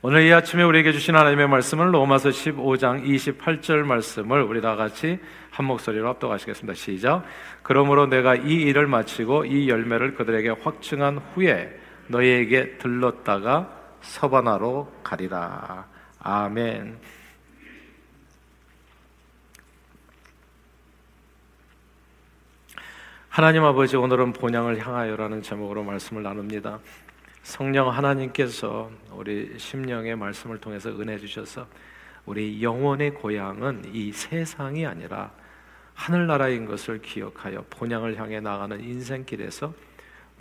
오늘 0.00 0.22
이 0.22 0.32
아침에 0.32 0.62
우리에게 0.62 0.92
주신 0.92 1.16
하나님의 1.16 1.48
말씀은 1.48 1.90
로마서 1.90 2.28
15장 2.28 3.04
28절 3.04 3.82
말씀을 3.82 4.42
우리 4.42 4.60
다 4.60 4.76
같이 4.76 5.18
한 5.50 5.66
목소리로 5.66 6.06
합독하시겠습니다. 6.10 6.74
시작. 6.74 7.24
그러므로 7.64 8.06
내가 8.06 8.36
이 8.36 8.52
일을 8.62 8.86
마치고 8.86 9.46
이 9.46 9.68
열매를 9.68 10.14
그들에게 10.14 10.50
확증한 10.62 11.18
후에 11.34 11.76
너희에게 12.06 12.78
들렀다가 12.78 13.76
서바나로 14.00 14.92
가리라. 15.02 15.88
아멘. 16.20 16.96
하나님 23.28 23.64
아버지 23.64 23.96
오늘은 23.96 24.32
본향을 24.34 24.78
향하여라는 24.78 25.42
제목으로 25.42 25.82
말씀을 25.82 26.22
나눕니다. 26.22 26.78
성령 27.48 27.88
하나님께서 27.88 28.90
우리 29.10 29.58
심령의 29.58 30.16
말씀을 30.16 30.58
통해서 30.58 30.90
은혜 30.90 31.16
주셔서 31.16 31.66
우리 32.26 32.62
영혼의 32.62 33.14
고향은 33.14 33.84
이 33.90 34.12
세상이 34.12 34.84
아니라 34.84 35.32
하늘나라인 35.94 36.66
것을 36.66 37.00
기억하여 37.00 37.64
본향을 37.70 38.20
향해 38.20 38.40
나가는 38.40 38.78
인생길에서 38.78 39.72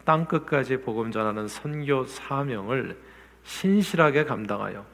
땅 0.03 0.25
끝까지 0.25 0.81
복음 0.81 1.09
전하는 1.09 1.47
선교 1.47 2.03
사명을 2.03 3.01
신실하게 3.45 4.25
감당하여 4.25 4.85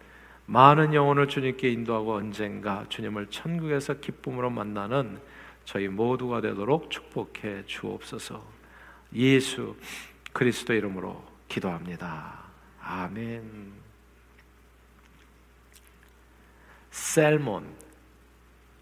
많은 0.45 0.93
영혼을 0.93 1.27
주님께 1.27 1.71
인도하고 1.71 2.13
언젠가 2.13 2.85
주님을 2.89 3.25
천국에서 3.31 3.95
기쁨으로 3.95 4.51
만나는 4.51 5.17
저희 5.65 5.87
모두가 5.87 6.41
되도록 6.41 6.91
축복해 6.91 7.63
주옵소서. 7.65 8.39
예수 9.15 9.75
그리스도 10.31 10.73
이름으로 10.73 11.32
기도합니다. 11.47 12.39
아멘. 12.81 13.73
셀몬 16.91 17.65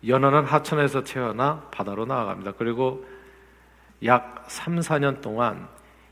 연어는 0.06 0.46
하천에서 0.46 1.04
태어나 1.04 1.68
바다로 1.72 2.06
나아갑니다. 2.06 2.54
그리고 2.54 3.06
약 4.04 4.46
3, 4.48 4.80
4년 4.80 5.22
동안 5.22 5.68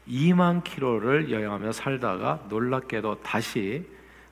2만 0.07 0.63
킬로를 0.63 1.31
여행하며 1.31 1.71
살다가 1.71 2.43
놀랍게도 2.49 3.21
다시 3.21 3.87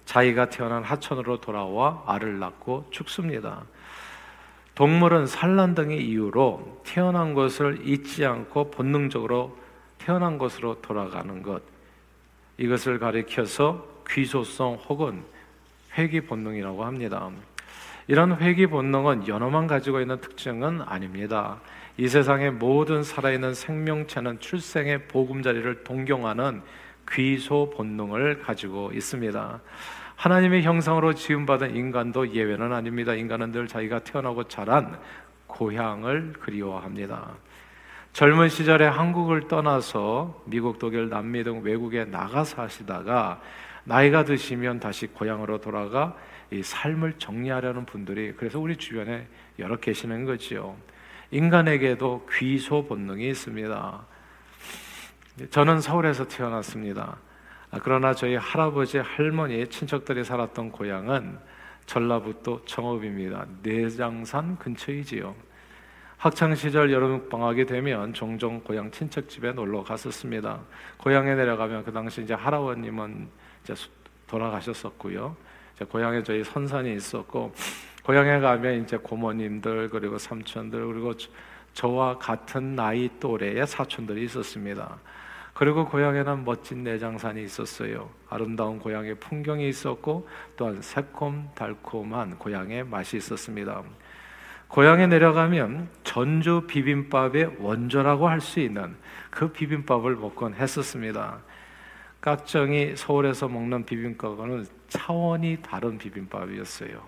자기가 0.05 0.49
태어난 0.49 0.83
하천으로 0.83 1.41
돌아와 1.41 2.03
알을 2.07 2.39
낳고 2.39 2.87
죽습니다. 2.91 3.63
동물은 4.75 5.25
산란 5.25 5.73
등의 5.73 6.07
이유로 6.07 6.81
태어난 6.85 7.33
것을 7.33 7.87
잊지 7.87 8.25
않고 8.25 8.71
본능적으로 8.71 9.57
태어난 9.97 10.37
것으로 10.37 10.81
돌아가는 10.81 11.41
것. 11.41 11.63
이것을 12.58 13.00
가리켜서 13.00 13.88
귀소성 14.09 14.75
혹은 14.88 15.23
회귀 15.97 16.22
본능이라고 16.22 16.86
합니다. 16.86 17.30
이런 18.08 18.38
회귀 18.39 18.67
본능은 18.67 19.27
연어만 19.27 19.67
가지고 19.67 19.99
있는 19.99 20.22
특징은 20.22 20.81
아닙니다. 20.81 21.59
이 21.97 22.08
세상의 22.08 22.52
모든 22.52 23.03
살아있는 23.03 23.53
생명체는 23.53 24.39
출생의 24.39 25.08
보금자리를 25.08 25.83
동경하는 25.83 26.61
귀소 27.11 27.72
본능을 27.75 28.41
가지고 28.41 28.92
있습니다. 28.94 29.59
하나님의 30.16 30.64
형상으로 30.64 31.14
지음받은 31.14 31.75
인간도 31.75 32.33
예외는 32.33 32.73
아닙니다. 32.73 33.14
인간은 33.14 33.52
늘 33.52 33.67
자기가 33.67 33.99
태어나고 33.99 34.45
자란 34.45 34.99
고향을 35.47 36.33
그리워합니다. 36.39 37.36
젊은 38.13 38.50
시절에 38.50 38.86
한국을 38.86 39.47
떠나서 39.47 40.44
미국, 40.45 40.80
독일, 40.80 41.09
남미 41.09 41.44
등 41.44 41.61
외국에 41.63 42.05
나가 42.05 42.44
사시다가 42.44 43.41
나이가 43.83 44.25
드시면 44.25 44.80
다시 44.80 45.08
고향으로 45.08 45.61
돌아가 45.61 46.17
이 46.52 46.64
삶을 46.64 47.14
정리하려는 47.19 47.86
분들이 47.86 48.33
그래서 48.33 48.59
우리 48.59 48.75
주변에 48.75 49.27
여러 49.59 49.77
계시는 49.77 50.25
거지요. 50.25 50.75
인간에게도 51.31 52.27
귀소 52.31 52.86
본능이 52.87 53.30
있습니다. 53.30 54.05
저는 55.52 55.81
서울에서 55.81 56.27
태어났습니다. 56.27 57.17
그러나 57.83 58.14
저희 58.14 58.36
할아버지, 58.36 58.98
할머니, 58.98 59.67
친척들이 59.67 60.23
살았던 60.23 60.71
고향은 60.71 61.37
전라북도 61.86 62.65
정읍입니다. 62.65 63.45
내장산 63.61 64.58
근처이지요. 64.58 65.36
학창 66.17 66.55
시절 66.55 66.92
여름 66.92 67.30
방학이 67.30 67.67
되면 67.67 68.11
종종 68.11 68.60
고향 68.61 68.89
친척 68.89 69.30
집에 69.30 69.52
놀러 69.52 69.83
갔었습니다. 69.83 70.60
고향에 70.98 71.36
내려가면 71.36 71.83
그 71.83 71.94
당시 71.94 72.23
이제 72.23 72.33
할아버님은 72.33 73.28
이제 73.64 73.76
돌아가셨었고요. 74.26 75.38
이제 75.76 75.86
고향에 75.86 76.23
저희 76.23 76.44
선산이 76.44 76.95
있었고 76.95 77.54
고향에 78.04 78.39
가면 78.39 78.82
이제 78.82 78.98
고모님들 78.98 79.89
그리고 79.89 80.17
삼촌들 80.17 80.88
그리고 80.88 81.14
저와 81.73 82.17
같은 82.17 82.76
나이 82.76 83.11
또래의 83.20 83.67
사촌들이 83.67 84.23
있었습니다. 84.26 84.98
그리고 85.54 85.86
고향에는 85.86 86.45
멋진 86.45 86.84
내장산이 86.84 87.44
있었어요. 87.44 88.10
아름다운 88.28 88.80
고향의 88.80 89.16
풍경이 89.20 89.70
있었고 89.70 90.28
또한 90.55 90.82
새콤 90.82 91.49
달콤한 91.54 92.39
고향의 92.39 92.86
맛이 92.86 93.17
있었습니다. 93.17 93.84
고향에 94.67 95.08
내려가면 95.08 95.89
전주 96.04 96.66
비빔밥의 96.67 97.58
원조라고 97.60 98.28
할 98.28 98.42
수 98.42 98.60
있는 98.60 98.95
그 99.30 99.52
비빔밥을 99.52 100.16
먹곤 100.16 100.54
했었습니다. 100.55 101.39
깍정이 102.22 102.95
서울에서 102.95 103.48
먹는 103.48 103.86
비빔밥과는 103.86 104.66
차원이 104.89 105.60
다른 105.61 105.98
비빔밥이었어요. 105.98 107.02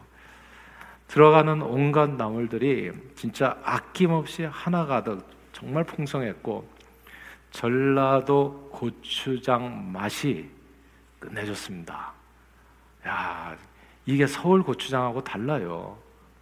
들어가는 1.08 1.62
온갖 1.62 2.12
나물들이 2.12 2.92
진짜 3.16 3.58
아낌없이 3.64 4.44
하나 4.44 4.86
가득 4.86 5.28
정말 5.52 5.84
풍성했고 5.84 6.70
전라도 7.52 8.70
고추장 8.72 9.92
맛이 9.92 10.50
끝내줬습니다. 11.20 12.14
야, 13.08 13.58
이게 14.06 14.28
서울 14.28 14.62
고추장하고 14.62 15.24
달라요. 15.24 15.98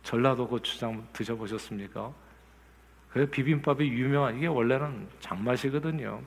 전라도 0.08 0.48
고추장 0.48 1.06
드셔보셨습니까? 1.12 2.14
그 3.12 3.26
비빔밥이 3.26 3.90
유명한 3.90 4.38
이게 4.38 4.48
원래는 4.48 5.06
장맛이거든요. 5.20 6.22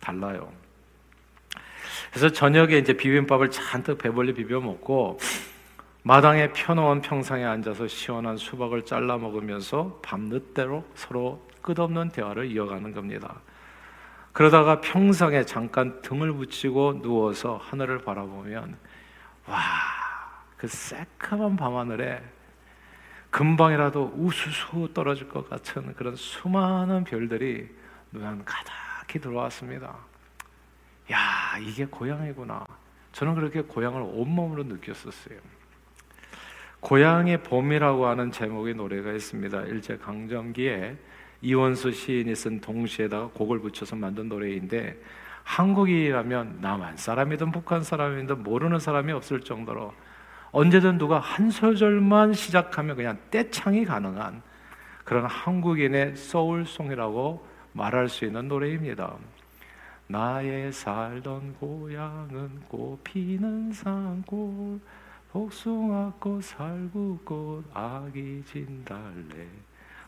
달라요. 0.00 0.52
그래서 2.10 2.28
저녁에 2.28 2.76
이제 2.76 2.92
비빔밥을 2.92 3.52
잔뜩 3.52 3.98
배불리 3.98 4.34
비벼 4.34 4.58
먹고 4.58 5.20
마당에 6.02 6.50
펴놓은 6.50 7.02
평상에 7.02 7.44
앉아서 7.44 7.86
시원한 7.86 8.36
수박을 8.36 8.84
잘라 8.84 9.16
먹으면서 9.18 10.00
밤늦대로 10.02 10.84
서로 10.96 11.48
끝없는 11.62 12.08
대화를 12.08 12.50
이어가는 12.50 12.92
겁니다. 12.92 13.42
그러다가 14.32 14.80
평상에 14.80 15.44
잠깐 15.44 16.02
등을 16.02 16.32
붙이고 16.32 17.00
누워서 17.00 17.60
하늘을 17.62 17.98
바라보면 17.98 18.76
와, 19.46 19.60
그 20.56 20.66
새카만 20.66 21.54
밤하늘에 21.54 22.33
금방이라도 23.34 24.12
우수수 24.16 24.90
떨어질 24.94 25.28
것 25.28 25.50
같은 25.50 25.92
그런 25.94 26.14
수많은 26.14 27.02
별들이 27.02 27.68
눈안 28.12 28.44
가득히 28.44 29.18
들어왔습니다. 29.18 29.92
야, 31.10 31.58
이게 31.60 31.84
고향이구나. 31.84 32.64
저는 33.10 33.34
그렇게 33.34 33.62
고향을 33.62 34.02
온몸으로 34.02 34.62
느꼈었어요. 34.62 35.36
고향의 36.78 37.42
봄이라고 37.42 38.06
하는 38.06 38.30
제목의 38.30 38.74
노래가 38.74 39.10
있습니다. 39.10 39.62
일제 39.62 39.96
강점기에 39.96 40.96
이원수 41.42 41.90
시인이 41.90 42.36
쓴 42.36 42.60
동시에다가 42.60 43.30
곡을 43.34 43.58
붙여서 43.58 43.96
만든 43.96 44.28
노래인데 44.28 44.96
한국이라면 45.42 46.58
남한 46.60 46.98
사람이든 46.98 47.50
북한 47.50 47.82
사람이든 47.82 48.44
모르는 48.44 48.78
사람이 48.78 49.10
없을 49.10 49.40
정도로 49.40 49.92
언제든 50.56 50.98
누가 50.98 51.18
한 51.18 51.50
소절만 51.50 52.32
시작하면 52.32 52.94
그냥 52.94 53.18
떼창이 53.28 53.84
가능한 53.84 54.40
그런 55.04 55.26
한국인의 55.26 56.14
소울송이라고 56.14 57.44
말할 57.72 58.08
수 58.08 58.24
있는 58.24 58.46
노래입니다. 58.46 59.16
나의 60.06 60.70
살던 60.70 61.54
고향은 61.54 62.60
꽃피는 62.68 63.72
산골 63.72 64.78
복숭아꽃 65.32 66.44
살구꽃 66.44 67.64
아기 67.74 68.44
진달래 68.46 69.48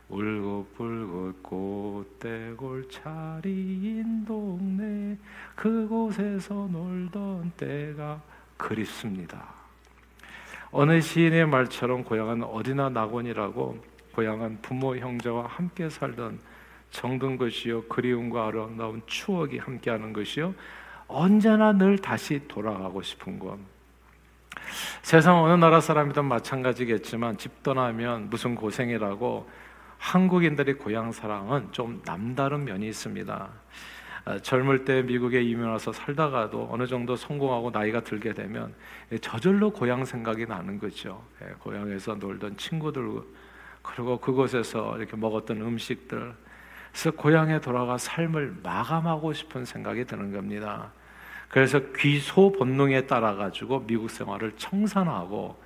울긋불긋 0.08 1.42
꽃대골 1.42 2.88
차리인 2.88 4.24
동네 4.24 5.18
그곳에서 5.56 6.68
놀던 6.70 7.50
때가 7.56 8.20
그립습니다. 8.56 9.55
어느 10.70 11.00
시인의 11.00 11.46
말처럼 11.46 12.04
고향은 12.04 12.44
어디나 12.44 12.90
낙원이라고 12.90 13.78
고향은 14.12 14.58
부모 14.62 14.96
형제와 14.96 15.46
함께 15.46 15.88
살던 15.88 16.38
정든 16.90 17.36
것이요 17.36 17.84
그리움과 17.84 18.46
아름다운 18.46 19.02
추억이 19.06 19.58
함께하는 19.58 20.12
것이요 20.12 20.54
언제나 21.08 21.72
늘 21.72 21.98
다시 21.98 22.40
돌아가고 22.48 23.02
싶은 23.02 23.38
것. 23.38 23.58
세상 25.02 25.42
어느 25.42 25.52
나라 25.52 25.80
사람이든 25.80 26.24
마찬가지겠지만 26.24 27.36
집 27.36 27.62
떠나면 27.62 28.30
무슨 28.30 28.54
고생이라고 28.54 29.48
한국인들의 29.98 30.74
고향 30.78 31.12
사랑은 31.12 31.72
좀 31.72 32.02
남다른 32.04 32.64
면이 32.64 32.88
있습니다. 32.88 33.48
아, 34.26 34.40
젊을 34.40 34.84
때 34.84 35.02
미국에 35.02 35.40
이민 35.40 35.66
와서 35.66 35.92
살다가도 35.92 36.68
어느 36.72 36.88
정도 36.88 37.14
성공하고 37.14 37.70
나이가 37.70 38.00
들게 38.00 38.34
되면 38.34 38.74
저절로 39.20 39.70
고향 39.70 40.04
생각이 40.04 40.46
나는 40.46 40.80
거죠. 40.80 41.24
예, 41.42 41.54
고향에서 41.60 42.16
놀던 42.16 42.56
친구들 42.56 43.22
그리고 43.82 44.18
그곳에서 44.18 44.98
이렇게 44.98 45.16
먹었던 45.16 45.62
음식들. 45.62 46.34
그래서 46.90 47.10
고향에 47.12 47.60
돌아가 47.60 47.98
삶을 47.98 48.56
마감하고 48.64 49.32
싶은 49.32 49.64
생각이 49.64 50.06
드는 50.06 50.32
겁니다. 50.32 50.90
그래서 51.48 51.78
귀소 51.96 52.50
본능에 52.50 53.06
따라 53.06 53.36
가지고 53.36 53.86
미국 53.86 54.10
생활을 54.10 54.54
청산하고 54.56 55.56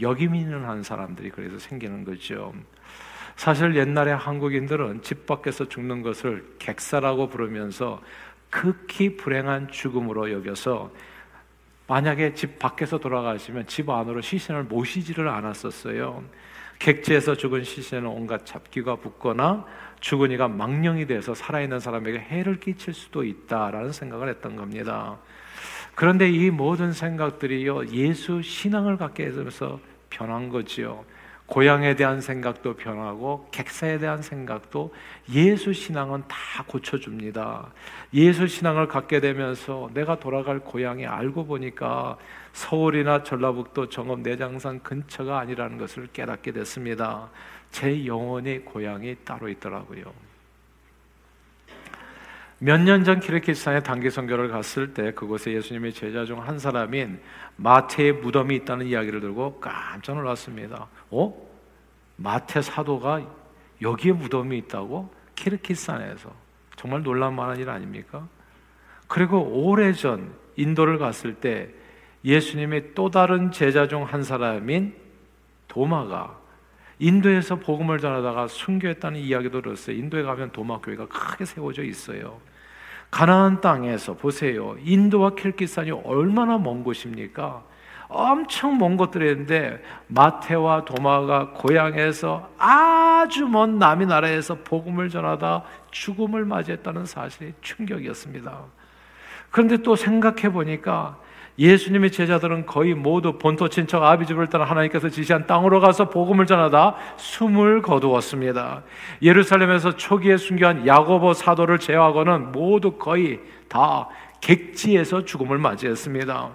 역이민을 0.00 0.68
한 0.68 0.84
사람들이 0.84 1.30
그래서 1.30 1.58
생기는 1.58 2.04
거죠. 2.04 2.54
사실 3.36 3.76
옛날에 3.76 4.12
한국인들은 4.12 5.02
집 5.02 5.26
밖에서 5.26 5.68
죽는 5.68 6.02
것을 6.02 6.44
객사라고 6.58 7.28
부르면서 7.28 8.02
극히 8.50 9.16
불행한 9.16 9.68
죽음으로 9.70 10.32
여겨서 10.32 10.90
만약에 11.86 12.34
집 12.34 12.58
밖에서 12.58 12.98
돌아가시면 12.98 13.66
집 13.66 13.90
안으로 13.90 14.20
시신을 14.22 14.64
모시지를 14.64 15.28
않았었어요. 15.28 16.24
객지에서 16.78 17.36
죽은 17.36 17.64
시신은 17.64 18.06
온갖 18.06 18.44
잡기가 18.44 18.96
붙거나 18.96 19.66
죽은 20.00 20.30
이가 20.30 20.48
망령이 20.48 21.06
돼서 21.06 21.34
살아있는 21.34 21.80
사람에게 21.80 22.18
해를 22.18 22.58
끼칠 22.58 22.92
수도 22.92 23.22
있다라는 23.22 23.92
생각을 23.92 24.28
했던 24.28 24.56
겁니다. 24.56 25.18
그런데 25.94 26.28
이 26.28 26.50
모든 26.50 26.92
생각들이요 26.92 27.88
예수 27.88 28.42
신앙을 28.42 28.96
갖게 28.96 29.26
해서 29.26 29.78
변한 30.10 30.48
거지요. 30.48 31.04
고향에 31.46 31.94
대한 31.94 32.20
생각도 32.20 32.74
변하고 32.74 33.46
객사에 33.52 33.98
대한 33.98 34.20
생각도 34.20 34.92
예수 35.32 35.72
신앙은 35.72 36.24
다 36.26 36.64
고쳐줍니다. 36.66 37.72
예수 38.14 38.48
신앙을 38.48 38.88
갖게 38.88 39.20
되면서 39.20 39.88
내가 39.94 40.18
돌아갈 40.18 40.58
고향이 40.58 41.06
알고 41.06 41.46
보니까 41.46 42.16
서울이나 42.52 43.22
전라북도 43.22 43.88
정읍 43.88 44.20
내장산 44.20 44.82
근처가 44.82 45.38
아니라는 45.38 45.78
것을 45.78 46.08
깨닫게 46.12 46.52
됐습니다. 46.52 47.30
제 47.70 48.06
영혼의 48.06 48.64
고향이 48.64 49.16
따로 49.24 49.48
있더라고요. 49.48 50.25
몇 52.58 52.80
년 52.84 53.04
전 53.04 53.20
키르키스탄에 53.20 53.80
단기 53.82 54.10
선교를 54.10 54.48
갔을 54.48 54.94
때 54.94 55.12
그곳에 55.12 55.52
예수님의 55.52 55.92
제자 55.92 56.24
중 56.24 56.40
한 56.40 56.58
사람인 56.58 57.20
마태의 57.56 58.14
무덤이 58.14 58.56
있다는 58.56 58.86
이야기를 58.86 59.20
들고 59.20 59.60
깜짝 59.60 60.14
놀랐습니다. 60.16 60.88
어? 61.10 61.34
마태 62.16 62.62
사도가 62.62 63.26
여기에 63.82 64.12
무덤이 64.12 64.56
있다고? 64.58 65.10
키르키스탄에서 65.34 66.32
정말 66.76 67.02
놀랄만한 67.02 67.58
일 67.58 67.68
아닙니까? 67.68 68.26
그리고 69.06 69.38
오래전 69.42 70.32
인도를 70.56 70.96
갔을 70.98 71.34
때 71.34 71.68
예수님의 72.24 72.94
또 72.94 73.10
다른 73.10 73.52
제자 73.52 73.86
중 73.86 74.02
한 74.04 74.22
사람인 74.22 74.94
도마가 75.68 76.38
인도에서 76.98 77.56
복음을 77.56 77.98
전하다가 77.98 78.48
순교했다는 78.48 79.20
이야기도 79.20 79.62
들었어요. 79.62 79.96
인도에 79.96 80.22
가면 80.22 80.52
도마 80.52 80.78
교회가 80.80 81.06
크게 81.08 81.44
세워져 81.44 81.82
있어요. 81.82 82.40
가나안 83.10 83.60
땅에서 83.60 84.14
보세요. 84.14 84.76
인도와 84.82 85.34
킬기산이 85.34 85.90
얼마나 85.90 86.58
먼 86.58 86.82
곳입니까? 86.82 87.62
엄청 88.08 88.78
먼 88.78 88.96
것들인데 88.96 89.82
마테와 90.08 90.84
도마가 90.84 91.50
고향에서 91.50 92.50
아주 92.58 93.46
먼 93.46 93.78
남의 93.78 94.06
나라에서 94.06 94.56
복음을 94.62 95.08
전하다 95.08 95.64
죽음을 95.90 96.44
맞이했다는 96.44 97.04
사실이 97.04 97.54
충격이었습니다. 97.62 98.60
그런데 99.50 99.78
또 99.78 99.96
생각해 99.96 100.52
보니까 100.52 101.18
예수님의 101.58 102.10
제자들은 102.12 102.66
거의 102.66 102.94
모두 102.94 103.38
본토 103.38 103.68
친척 103.68 104.02
아비집을 104.02 104.48
따라 104.48 104.64
하나님께서 104.64 105.08
지시한 105.08 105.46
땅으로 105.46 105.80
가서 105.80 106.10
복음을 106.10 106.46
전하다 106.46 106.96
숨을 107.16 107.82
거두었습니다. 107.82 108.82
예루살렘에서 109.22 109.96
초기에 109.96 110.36
순교한 110.36 110.86
야고보 110.86 111.32
사도를 111.32 111.78
제외하고는 111.78 112.52
모두 112.52 112.92
거의 112.92 113.40
다 113.68 114.08
객지에서 114.40 115.24
죽음을 115.24 115.58
맞이했습니다. 115.58 116.50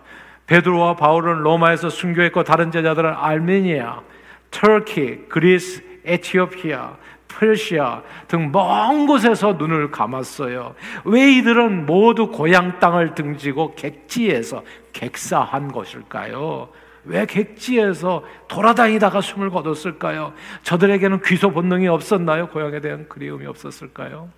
베드로와 0.48 0.96
바울은 0.96 1.40
로마에서 1.40 1.90
순교했고 1.90 2.44
다른 2.44 2.72
제자들은 2.72 3.14
알메니아, 3.14 4.02
터키, 4.52 5.26
그리스, 5.30 5.84
에티오피아, 6.04 6.98
페르시아 7.42 8.04
등 8.28 8.52
먼 8.52 9.08
곳에서 9.08 9.54
눈을 9.54 9.90
감았어요. 9.90 10.76
왜 11.06 11.32
이들은 11.34 11.86
모두 11.88 12.28
고향 12.28 12.80
땅을 12.80 13.16
등지고 13.16 13.74
객지에서 13.76 14.64
객사한 14.94 15.72
것일까요? 15.72 16.70
왜 17.06 17.26
객지에서 17.26 18.24
돌아다니다가 18.48 19.22
숨을 19.22 19.50
거뒀을까요? 19.50 20.34
저들에게는 20.62 21.22
귀소 21.24 21.52
본능이 21.52 21.88
없었나요? 21.88 22.48
고향에 22.50 22.80
대한 22.80 23.10
그리움이 23.10 23.48
없었을까요? 23.48 24.30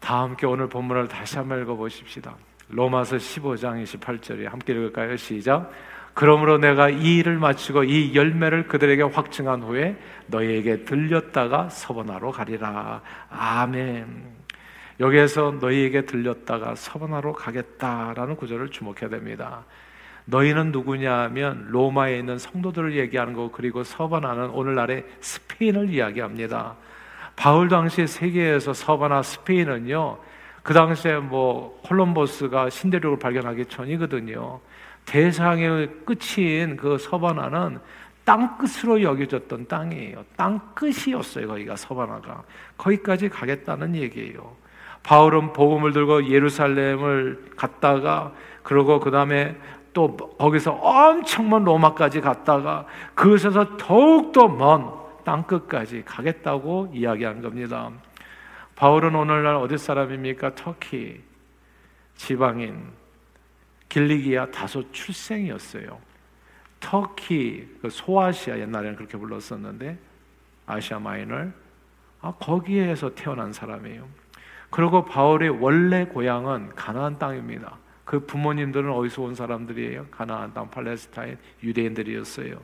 다 0.00 0.22
함께 0.22 0.46
오늘 0.46 0.66
본문을 0.68 1.08
다시 1.08 1.36
한번 1.36 1.60
읽어보십시다. 1.60 2.34
로마서 2.68 3.16
15장 3.16 3.82
28절에 3.84 4.48
함께 4.48 4.72
읽을까요? 4.72 5.16
시작. 5.16 5.70
그러므로 6.20 6.58
내가 6.58 6.90
이 6.90 7.16
일을 7.16 7.38
마치고 7.38 7.84
이 7.84 8.14
열매를 8.14 8.68
그들에게 8.68 9.04
확증한 9.04 9.62
후에 9.62 9.96
너희에게 10.26 10.84
들렸다가 10.84 11.70
서번하러 11.70 12.30
가리라. 12.30 13.00
아멘. 13.30 14.06
여기에서 15.00 15.56
너희에게 15.58 16.04
들렸다가 16.04 16.74
서번하러 16.74 17.32
가겠다라는 17.32 18.36
구절을 18.36 18.68
주목해야 18.68 19.08
됩니다. 19.08 19.64
너희는 20.26 20.72
누구냐면 20.72 21.68
로마에 21.70 22.18
있는 22.18 22.36
성도들을 22.36 22.98
얘기하는 22.98 23.32
거 23.32 23.50
그리고 23.50 23.82
서번하는 23.82 24.50
오늘날의 24.50 25.06
스페인을 25.20 25.88
이야기합니다. 25.88 26.76
바울 27.34 27.70
당시 27.70 28.06
세계에서 28.06 28.74
서바나 28.74 29.22
스페인은요. 29.22 30.18
그 30.62 30.74
당시에 30.74 31.16
뭐 31.16 31.80
콜럼버스가 31.86 32.68
신대륙을 32.68 33.18
발견하기 33.18 33.64
전이거든요. 33.64 34.60
대상의 35.10 35.88
끝인 36.04 36.76
그 36.76 36.96
서바나는 36.98 37.80
땅 38.24 38.56
끝으로 38.58 39.02
여겨졌던 39.02 39.66
땅이에요. 39.66 40.24
땅 40.36 40.60
끝이었어요. 40.74 41.48
거기가 41.48 41.74
서바나가 41.74 42.44
거기까지 42.78 43.28
가겠다는 43.28 43.96
얘기예요. 43.96 44.54
바울은 45.02 45.52
복음을 45.52 45.92
들고 45.92 46.28
예루살렘을 46.28 47.50
갔다가 47.56 48.32
그러고 48.62 49.00
그 49.00 49.10
다음에 49.10 49.56
또 49.92 50.16
거기서 50.16 50.72
엄청 50.72 51.48
먼 51.48 51.64
로마까지 51.64 52.20
갔다가 52.20 52.86
그것에서 53.14 53.76
더욱더 53.76 54.46
먼 54.46 55.00
땅 55.24 55.44
끝까지 55.44 56.02
가겠다고 56.04 56.90
이야기한 56.92 57.42
겁니다. 57.42 57.90
바울은 58.76 59.14
오늘날 59.14 59.56
어디 59.56 59.76
사람입니까? 59.76 60.54
터키 60.54 61.20
지방인 62.16 62.82
길리기아 63.90 64.46
다소 64.46 64.90
출생이었어요. 64.92 66.00
터키 66.80 67.68
그 67.82 67.90
소아시아 67.90 68.58
옛날에는 68.58 68.96
그렇게 68.96 69.18
불렀었는데 69.18 69.98
아시아 70.64 70.98
마이너 70.98 71.48
아, 72.22 72.32
거기에서 72.38 73.14
태어난 73.14 73.52
사람이에요. 73.52 74.08
그리고 74.70 75.04
바울의 75.04 75.50
원래 75.60 76.06
고향은 76.06 76.74
가나안 76.76 77.18
땅입니다. 77.18 77.76
그 78.04 78.24
부모님들은 78.24 78.90
어디서 78.90 79.22
온 79.22 79.34
사람들이에요? 79.34 80.06
가나안 80.10 80.54
땅 80.54 80.70
팔레스타인 80.70 81.36
유대인들이었어요. 81.62 82.60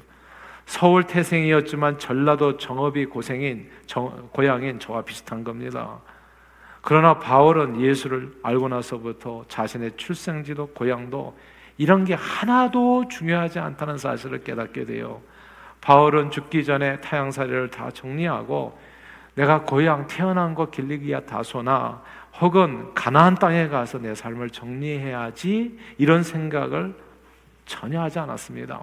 서울 0.67 1.05
태생이었지만 1.05 1.99
전라도 1.99 2.57
정읍이 2.57 3.07
고생인 3.07 3.71
정, 3.87 4.29
고향인 4.33 4.81
저와 4.81 5.03
비슷한 5.03 5.45
겁니다. 5.45 6.01
그러나 6.89 7.19
바울은 7.19 7.81
예수를 7.81 8.33
알고 8.45 8.69
나서부터 8.69 9.45
자신의 9.49 9.97
출생지도 9.97 10.69
고향도 10.69 11.37
이런 11.79 12.05
게 12.05 12.15
하나도 12.15 13.09
중요하지 13.09 13.59
않다는 13.59 13.99
사실을 13.99 14.45
깨닫게 14.45 14.85
돼요. 14.85 15.21
바울은 15.81 16.31
죽기 16.31 16.65
전에 16.65 17.01
타향사례를 17.01 17.73
다 17.73 17.91
정리하고 17.91 18.79
내가 19.35 19.63
고향 19.63 20.07
태어난 20.07 20.55
곳 20.55 20.71
길리기아 20.71 21.23
다소나 21.23 22.03
혹은 22.41 22.95
가나안 22.95 23.35
땅에 23.35 23.67
가서 23.67 23.99
내 23.99 24.15
삶을 24.15 24.51
정리해야지 24.51 25.77
이런 25.99 26.23
생각을 26.23 26.95
전혀 27.65 28.01
하지 28.01 28.21
않았습니다. 28.21 28.81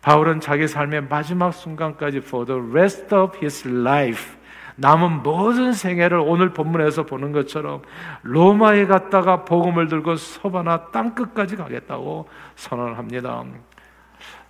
바울은 0.00 0.38
자기 0.38 0.68
삶의 0.68 1.08
마지막 1.08 1.50
순간까지 1.50 2.18
for 2.18 2.46
the 2.46 2.62
rest 2.70 3.12
of 3.12 3.36
his 3.38 3.66
life 3.66 4.35
남은 4.76 5.22
모든 5.22 5.72
생애를 5.72 6.18
오늘 6.18 6.52
본문에서 6.52 7.04
보는 7.04 7.32
것처럼 7.32 7.82
로마에 8.22 8.86
갔다가 8.86 9.44
복음을 9.44 9.88
들고 9.88 10.16
서바나 10.16 10.90
땅 10.90 11.14
끝까지 11.14 11.56
가겠다고 11.56 12.28
선언합니다. 12.56 13.44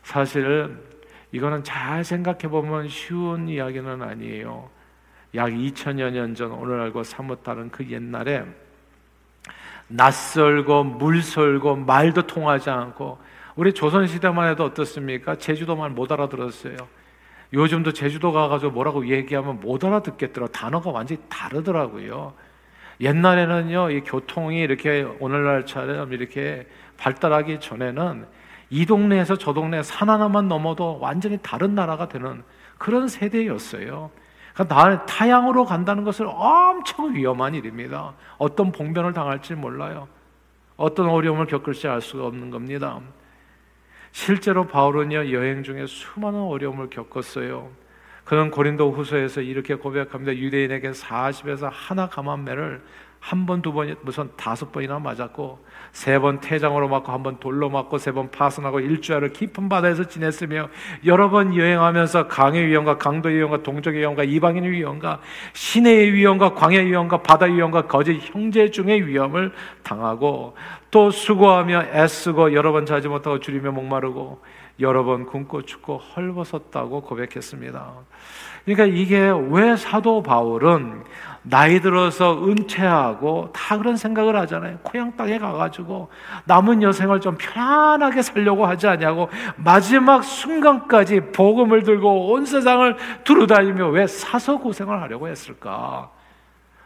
사실 0.03 0.77
이거는 1.33 1.63
잘 1.65 2.05
생각해 2.05 2.49
보면 2.49 2.89
쉬운 2.89 3.49
이야기는 3.49 4.03
아니에요. 4.03 4.69
약 5.35 5.51
2000여 5.51 6.11
년 6.11 6.35
전 6.35 6.53
오늘 6.53 6.81
알고 6.81 7.03
사뭇 7.03 7.43
다른 7.43 7.71
그 7.71 7.89
옛날에 7.89 8.45
낯설고 9.89 10.85
물설고 10.85 11.77
말도 11.77 12.27
통하지 12.27 12.71
않고 12.71 13.19
우리 13.55 13.73
조선 13.73 14.07
시대만 14.07 14.51
해도 14.51 14.65
어떻습니까? 14.65 15.37
제주도만 15.37 15.95
못 15.95 16.11
알아들었어요. 16.11 16.77
요즘도 17.53 17.93
제주도 17.93 18.33
가가지고 18.33 18.73
뭐라고 18.73 19.09
얘기하면 19.09 19.61
못 19.61 19.85
알아듣겠더라. 19.85 20.49
단어가 20.49 20.91
완전히 20.91 21.21
다르더라고요. 21.29 22.35
옛날에는요, 23.01 23.91
이 23.91 24.01
교통이 24.01 24.61
이렇게 24.61 25.03
오늘날처럼 25.21 26.13
이렇게 26.13 26.67
발달하기 26.97 27.61
전에는 27.61 28.27
이 28.71 28.87
동네에서 28.87 29.37
저 29.37 29.53
동네 29.53 29.83
산 29.83 30.09
하나만 30.09 30.49
넘어도 30.49 30.99
완전히 31.01 31.39
다른 31.43 31.75
나라가 31.75 32.09
되는 32.09 32.43
그런 32.79 33.07
세대였어요. 33.07 34.11
그러니까 34.55 35.05
타양으로 35.07 35.67
간다는 35.67 36.03
것은 36.05 36.27
엄청 36.27 37.15
위험한 37.15 37.55
일입니다. 37.55 38.15
어떤 38.39 38.73
봉변을 38.73 39.13
당할지 39.13 39.55
몰라요. 39.55 40.09
어떤 40.77 41.09
어려움을 41.09 41.47
겪을지 41.47 41.87
알 41.89 42.01
수가 42.01 42.27
없는 42.27 42.51
겁니다. 42.51 43.01
실제로 44.17 44.67
바울은요 44.67 45.31
여행 45.33 45.63
중에 45.63 45.85
수많은 45.87 46.41
어려움을 46.41 46.89
겪었어요. 46.89 47.71
그는 48.27 48.51
고린도 48.51 48.93
후서에서 48.93 49.41
이렇게 49.41 49.77
고백합니다. 49.77 50.35
유대인에게 50.37 50.91
40에서 50.91 51.71
하나 51.73 52.09
감한매를 52.09 52.83
한 53.19 53.45
번, 53.47 53.61
두 53.63 53.73
번, 53.73 53.97
무슨 54.03 54.31
다섯 54.37 54.71
번이나 54.71 54.99
맞았고 55.01 55.65
세 55.93 56.19
번 56.21 56.39
태장으로 56.41 56.87
맞고 56.89 57.11
한 57.11 57.23
번 57.23 57.39
돌로 57.41 57.71
맞고 57.71 57.99
세 57.99 58.13
번 58.13 58.31
파손하고 58.31 58.81
일주일을 58.81 59.33
깊은 59.33 59.69
바다에서 59.69 60.05
지냈으며 60.05 60.69
여러 61.07 61.31
번 61.31 61.57
여행하면서 61.57 62.29
강의 62.29 62.67
위험과 62.67 62.99
강도의 62.99 63.37
위험과 63.37 63.63
동족의 63.63 64.01
위험과 64.01 64.25
이방인의 64.25 64.71
위험과 64.71 65.21
시내의 65.55 66.13
위험과 66.13 66.55
광야의 66.55 66.87
위험과 66.87 67.23
바다 67.23 67.47
위험과 67.47 67.87
거짓 67.87 68.21
형제 68.23 68.71
중의 68.71 69.07
위험을 69.07 69.53
당하고 69.83 70.55
또 70.91 71.11
수고하며 71.11 71.87
애쓰고 71.95 72.53
여러 72.55 72.71
번 72.73 72.87
자지 72.87 73.09
못하고 73.09 73.41
줄이며 73.41 73.73
목마르고 73.73 74.41
여러 74.79 75.05
번 75.05 75.25
굶고 75.25 75.63
춥고 75.63 75.97
헐벗었다고 75.99 77.01
고백했습니다. 77.01 77.93
그러니까 78.67 78.85
이게 78.85 79.33
왜 79.49 79.77
사도 79.77 80.23
바울은 80.23 81.05
나이 81.43 81.81
들어서 81.81 82.45
은퇴하고 82.45 83.53
다 83.53 83.79
그런 83.79 83.97
생각을 83.97 84.35
하잖아요. 84.35 84.79
고향 84.83 85.17
땅에 85.17 85.39
가가지고 85.39 86.11
남은 86.45 86.83
여생을 86.83 87.21
좀 87.21 87.37
편안하게 87.39 88.23
살려고 88.23 88.67
하지 88.67 88.89
않냐고 88.89 89.29
마지막 89.55 90.25
순간까지 90.25 91.31
복음을 91.33 91.85
들고 91.85 92.33
온 92.33 92.45
세상을 92.45 92.97
두루다니며 93.23 93.91
왜 93.91 94.09
사서 94.09 94.59
고생을 94.59 95.01
하려고 95.01 95.29
했을까? 95.29 96.11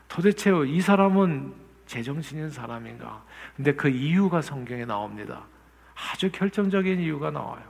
도대체 0.09 0.53
이 0.67 0.83
사람은 0.83 1.55
제정신인 1.87 2.51
사람인가? 2.51 3.23
근데 3.57 3.73
그 3.73 3.89
이유가 3.89 4.43
성경에 4.43 4.85
나옵니다. 4.85 5.41
아주 6.13 6.31
결정적인 6.31 7.01
이유가 7.01 7.31
나와요. 7.31 7.63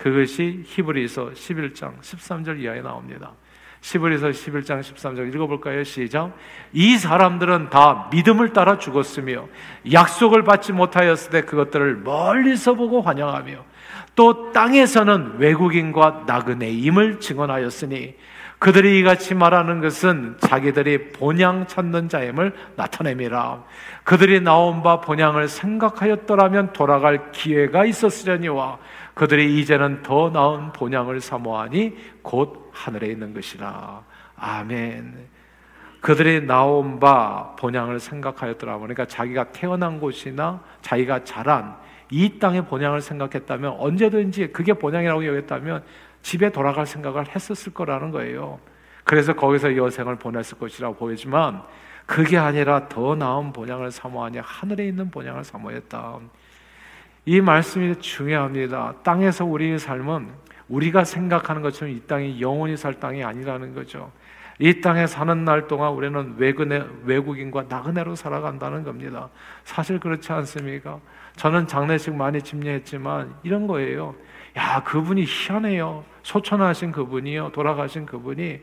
그것이 0.00 0.62
히브리서 0.64 1.32
11장 1.34 2.00
13절 2.00 2.58
이하에 2.60 2.80
나옵니다. 2.80 3.32
시브리서 3.82 4.28
11장 4.28 4.80
13절 4.80 5.34
읽어볼까요? 5.34 5.84
시작. 5.84 6.34
이 6.72 6.96
사람들은 6.96 7.68
다 7.68 8.08
믿음을 8.10 8.52
따라 8.52 8.78
죽었으며 8.78 9.48
약속을 9.90 10.44
받지 10.44 10.72
못하였을 10.72 11.30
때 11.30 11.40
그것들을 11.42 11.96
멀리서 11.96 12.74
보고 12.74 13.02
환영하며 13.02 13.64
또 14.14 14.52
땅에서는 14.52 15.38
외국인과 15.38 16.24
나그네임을 16.26 17.20
증언하였으니 17.20 18.14
그들이 18.58 18.98
이같이 19.00 19.34
말하는 19.34 19.80
것은 19.80 20.36
자기들이 20.38 21.12
본향 21.12 21.66
찾는 21.66 22.10
자임을 22.10 22.54
나타내미라. 22.76 23.64
그들이 24.04 24.40
나온 24.40 24.82
바 24.82 25.00
본향을 25.00 25.48
생각하였더라면 25.48 26.74
돌아갈 26.74 27.32
기회가 27.32 27.86
있었으려니와 27.86 28.78
그들이 29.20 29.60
이제는 29.60 30.02
더 30.02 30.30
나은 30.30 30.72
본향을 30.72 31.20
사모하니 31.20 31.94
곧 32.22 32.70
하늘에 32.72 33.08
있는 33.08 33.34
것이라. 33.34 34.02
아멘. 34.34 35.28
그들이 36.00 36.46
나온 36.46 36.98
바 36.98 37.54
본향을 37.56 38.00
생각하였더라. 38.00 38.78
그러니까 38.78 39.04
자기가 39.04 39.52
태어난 39.52 40.00
곳이나 40.00 40.62
자기가 40.80 41.24
자란 41.24 41.76
이 42.10 42.38
땅의 42.38 42.64
본향을 42.64 43.02
생각했다면 43.02 43.76
언제든지 43.78 44.52
그게 44.52 44.72
본향이라고 44.72 45.26
여겼다면 45.26 45.84
집에 46.22 46.50
돌아갈 46.50 46.86
생각을 46.86 47.28
했었을 47.28 47.74
거라는 47.74 48.12
거예요. 48.12 48.58
그래서 49.04 49.34
거기서 49.34 49.76
여생을 49.76 50.16
보냈을 50.16 50.56
것이라고 50.56 50.96
보이지만 50.96 51.62
그게 52.06 52.38
아니라 52.38 52.88
더 52.88 53.14
나은 53.14 53.52
본향을 53.52 53.90
사모하니 53.90 54.38
하늘에 54.38 54.86
있는 54.86 55.10
본향을 55.10 55.44
사모했다. 55.44 56.20
이 57.26 57.40
말씀이 57.40 57.96
중요합니다. 57.96 58.94
땅에서 59.02 59.44
우리의 59.44 59.78
삶은 59.78 60.28
우리가 60.68 61.04
생각하는 61.04 61.62
것처럼 61.62 61.94
이 61.94 62.00
땅이 62.06 62.40
영원히 62.40 62.76
살 62.76 62.94
땅이 62.98 63.22
아니라는 63.24 63.74
거죠. 63.74 64.10
이 64.58 64.80
땅에 64.80 65.06
사는 65.06 65.44
날 65.44 65.66
동안 65.68 65.92
우리는 65.92 66.34
외근에, 66.36 66.84
외국인과 67.04 67.64
나그네로 67.68 68.14
살아간다는 68.14 68.84
겁니다. 68.84 69.28
사실 69.64 69.98
그렇지 69.98 70.32
않습니까? 70.32 71.00
저는 71.36 71.66
장례식 71.66 72.14
많이 72.14 72.42
집례했지만 72.42 73.34
이런 73.42 73.66
거예요. 73.66 74.14
야, 74.56 74.82
그분이 74.84 75.24
희한해요. 75.26 76.04
소천하신 76.22 76.92
그분이요. 76.92 77.52
돌아가신 77.52 78.04
그분이 78.04 78.60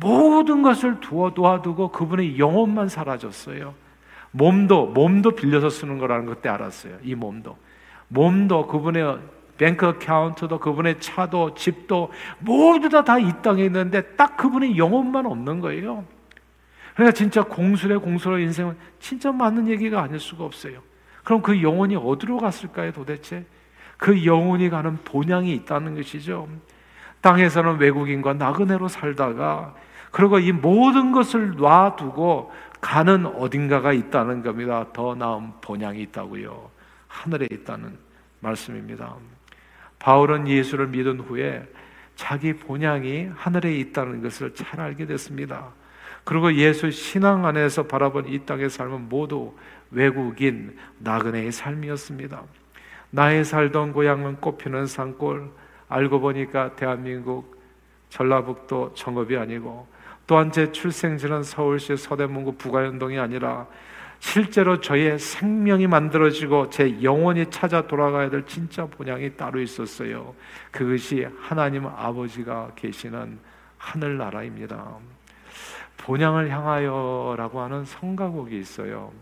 모든 0.00 0.62
것을 0.62 1.00
두어 1.00 1.34
도와두고 1.34 1.92
그분의 1.92 2.38
영혼만 2.38 2.88
사라졌어요. 2.88 3.74
몸도, 4.30 4.88
몸도 4.88 5.32
빌려서 5.32 5.68
쓰는 5.70 5.98
거라는 5.98 6.26
그때 6.26 6.48
알았어요. 6.48 6.96
이 7.02 7.14
몸도. 7.14 7.56
몸도 8.08 8.66
그분의 8.66 9.18
뱅크 9.58 9.86
어카운트도 9.86 10.58
그분의 10.58 11.00
차도 11.00 11.54
집도 11.54 12.12
모두 12.38 12.88
다 12.88 13.02
다 13.02 13.18
이 13.18 13.32
땅에 13.42 13.64
있는데 13.64 14.02
딱 14.16 14.36
그분의 14.36 14.76
영혼만 14.76 15.26
없는 15.26 15.60
거예요. 15.60 16.04
그러니까 16.94 17.14
진짜 17.14 17.42
공수래 17.42 17.96
공수로 17.96 18.38
인생은 18.38 18.76
진짜 18.98 19.32
맞는 19.32 19.68
얘기가 19.68 20.02
아닐 20.02 20.18
수가 20.20 20.44
없어요. 20.44 20.80
그럼 21.24 21.42
그 21.42 21.62
영혼이 21.62 21.96
어디로 21.96 22.38
갔을까요 22.38 22.92
도대체? 22.92 23.44
그 23.96 24.24
영혼이 24.24 24.68
가는 24.70 24.96
본향이 25.04 25.52
있다는 25.54 25.94
것이죠. 25.94 26.48
땅에서는 27.22 27.78
외국인과 27.78 28.34
나그네로 28.34 28.88
살다가 28.88 29.74
그리고 30.10 30.38
이 30.38 30.52
모든 30.52 31.12
것을 31.12 31.56
놔두고 31.56 32.52
가는 32.80 33.26
어딘가가 33.26 33.92
있다는 33.92 34.42
겁니다. 34.42 34.86
더 34.92 35.14
나은 35.14 35.52
본향이 35.60 36.02
있다고요. 36.02 36.75
하늘에 37.16 37.48
있다는 37.50 37.96
말씀입니다. 38.40 39.16
바울은 39.98 40.46
예수를 40.48 40.88
믿은 40.88 41.20
후에 41.20 41.66
자기 42.14 42.54
본향이 42.54 43.30
하늘에 43.34 43.74
있다는 43.76 44.22
것을 44.22 44.54
잘 44.54 44.80
알게 44.80 45.06
됐습니다. 45.06 45.68
그리고 46.24 46.52
예수 46.54 46.90
신앙 46.90 47.46
안에서 47.46 47.84
바라본 47.84 48.28
이 48.28 48.44
땅의 48.44 48.68
삶은 48.70 49.08
모두 49.08 49.54
외국인 49.90 50.76
나그네의 50.98 51.52
삶이었습니다. 51.52 52.42
나의 53.10 53.44
살던 53.44 53.92
고향은 53.92 54.40
꽃피는 54.40 54.86
산골 54.86 55.50
알고 55.88 56.20
보니까 56.20 56.74
대한민국 56.76 57.56
전라북도 58.08 58.94
청업이 58.94 59.36
아니고 59.36 59.86
또한 60.26 60.50
제 60.50 60.72
출생지는 60.72 61.44
서울시 61.44 61.96
서대문구 61.96 62.56
부가연동이 62.56 63.18
아니라 63.18 63.66
실제로 64.18 64.80
저의 64.80 65.18
생명이 65.18 65.86
만들어지고 65.86 66.70
제 66.70 67.02
영혼이 67.02 67.50
찾아 67.50 67.86
돌아가야 67.86 68.30
될 68.30 68.44
진짜 68.46 68.86
본향이 68.86 69.36
따로 69.36 69.60
있었어요. 69.60 70.34
그것이 70.70 71.26
하나님 71.40 71.86
아버지가 71.86 72.72
계시는 72.76 73.38
하늘나라입니다. 73.78 74.96
본향을 75.98 76.50
향하여라고 76.50 77.60
하는 77.60 77.84
성가곡이 77.84 78.58
있어요. 78.58 79.12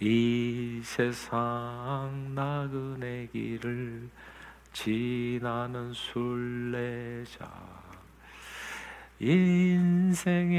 이 0.00 0.80
세상 0.82 2.32
나그네 2.34 3.28
길을 3.32 4.08
지나는 4.72 5.92
순례자 5.92 7.79
인생의 9.22 10.58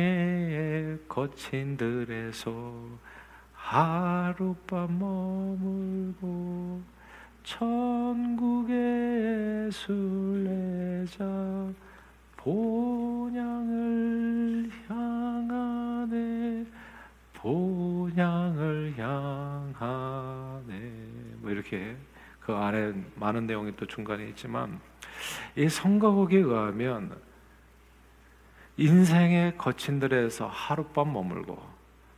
거친들에서 1.07 2.85
하룻밤 3.53 4.99
머물고 4.99 6.83
천국의 7.41 8.71
순례자 9.71 11.25
본향을 12.37 13.71
향하네 14.87 16.65
본향을 17.33 18.93
향하네. 18.95 20.71
뭐 21.39 21.49
이렇게 21.49 21.97
그 22.39 22.53
안에 22.53 22.93
많은 23.15 23.47
내용이 23.47 23.75
또 23.75 23.87
중간에 23.87 24.27
있지만 24.27 24.79
이 25.55 25.67
성가곡에 25.67 26.37
의하면 26.37 27.30
인생의 28.77 29.57
거친 29.57 29.99
들에서 29.99 30.47
하룻밤 30.47 31.11
머물고 31.11 31.61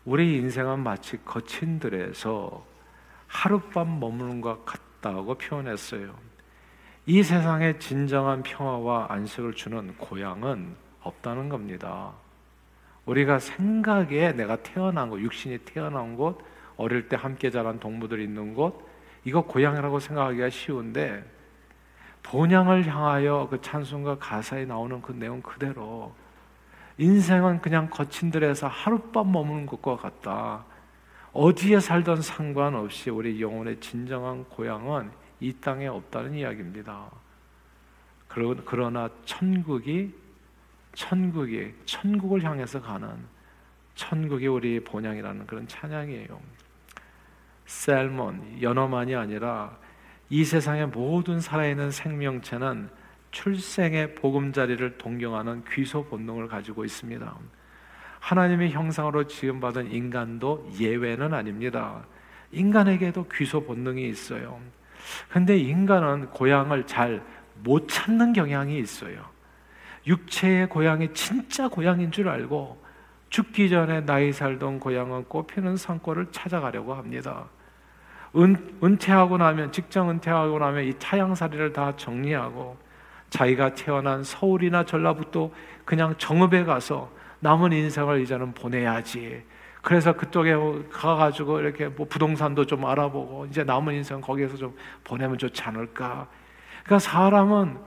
우리 0.06 0.38
인생은 0.38 0.80
마치 0.80 1.24
거친 1.24 1.80
들에서 1.80 2.66
하룻밤 3.28 4.00
머무는 4.00 4.42
것 4.42 4.64
같다고 4.66 5.36
표현했어요. 5.36 6.14
이 7.06 7.24
세상에 7.24 7.80
진정한 7.80 8.44
평화와 8.44 9.08
안식을 9.10 9.54
주는 9.54 9.96
고향은 9.98 10.76
없다는 11.02 11.50
겁니다. 11.50 12.14
우리가 13.06 13.40
생각에 13.40 14.32
내가 14.32 14.56
태어난 14.58 15.10
곳, 15.10 15.20
육신이 15.20 15.60
태어난 15.60 16.16
곳, 16.16 16.40
어릴 16.78 17.10
때 17.10 17.18
함께 17.18 17.50
자란 17.50 17.80
동무들 17.80 18.22
있는 18.22 18.54
곳, 18.54 18.88
이거 19.26 19.42
고향이라고 19.42 20.00
생각하기가 20.00 20.50
쉬운데 20.50 21.24
본향을 22.24 22.88
향하여 22.88 23.48
그 23.50 23.60
찬송과 23.60 24.20
가사에 24.20 24.66
나오는 24.66 25.02
그 25.02 25.12
내용 25.12 25.42
그대로 25.42 26.14
인생은 26.98 27.62
그냥 27.62 27.90
거친 27.90 28.30
들에서 28.30 28.68
하룻밤 28.68 29.32
머무는 29.32 29.66
것과 29.66 29.98
같다. 29.98 30.66
어디에 31.32 31.80
살던 31.80 32.22
상관없이 32.22 33.10
우리 33.10 33.42
영혼의 33.42 33.80
진정한 33.80 34.44
고향은 34.46 35.12
이 35.40 35.54
땅에 35.54 35.88
없다는 35.88 36.36
이야기입니다. 36.36 37.10
그러나 38.28 39.10
천국이 39.26 40.14
천국이 40.94 41.74
천국을 41.86 42.44
향해서 42.44 42.82
가는 42.82 43.10
천국이 43.96 44.48
우리 44.48 44.80
본향이라는 44.80 45.48
그런 45.48 45.68
찬양이에요. 45.68 46.40
셀몬 47.66 48.62
연어만이 48.62 49.16
아니라 49.16 49.78
이 50.30 50.44
세상의 50.44 50.88
모든 50.88 51.40
살아있는 51.40 51.92
생명체는 51.92 52.90
출생의 53.34 54.16
보금자리를 54.16 54.98
동경하는 54.98 55.66
귀소 55.70 56.06
본능을 56.06 56.48
가지고 56.48 56.86
있습니다. 56.86 57.36
하나님의 58.22 58.72
형상으로 58.72 59.28
지음받은 59.28 59.92
인간도 59.92 60.72
예외는 60.80 61.34
아닙니다. 61.34 62.06
인간에게도 62.54 63.28
귀소 63.34 63.66
본능이 63.66 64.08
있어요. 64.08 64.62
근데 65.30 65.58
인간은 65.58 66.28
고향을 66.28 66.88
잘 66.88 67.22
못 67.62 67.88
찾는 67.88 68.34
경향이 68.34 68.78
있어요. 68.80 69.26
육체의 70.08 70.70
고향이 70.70 71.14
진짜 71.14 71.68
고향인 71.68 72.12
줄 72.12 72.28
알고 72.28 72.82
죽기 73.30 73.70
전에 73.70 74.06
나이 74.06 74.32
살던 74.32 74.80
고향은 74.80 75.26
꽃피는 75.26 75.78
산골을 75.78 76.28
찾아가려고 76.32 76.94
합니다. 76.94 77.46
은, 78.36 78.78
은퇴하고 78.84 79.38
나면 79.38 79.72
직장 79.72 80.10
은퇴하고 80.10 80.60
나면 80.60 80.84
이 80.86 80.94
타양살이를 81.00 81.74
다 81.74 81.96
정리하고 81.96 82.78
자기가 83.34 83.74
태어난 83.74 84.24
서울이나 84.24 84.86
전라북도 84.86 85.56
그냥 85.86 86.14
정읍에 86.20 86.66
가서 86.66 87.10
남은 87.40 87.74
인생을 87.74 88.22
이제는 88.22 88.54
보내야지. 88.54 89.42
그래서 89.82 90.14
그쪽에 90.14 90.56
가가지고 90.92 91.60
이렇게 91.60 91.88
뭐 91.88 92.06
부동산도 92.08 92.68
좀 92.68 92.86
알아보고 92.86 93.48
이제 93.48 93.64
남은 93.64 93.96
인생 93.96 94.22
거기에서 94.22 94.56
좀 94.56 94.76
보내면 95.04 95.40
좋지 95.40 95.64
않을까. 95.64 96.28
그러니까 96.84 97.00
사람은 97.00 97.78